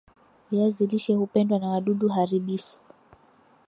[0.51, 2.79] Viazi lishe hupendwa na wadudu haribifu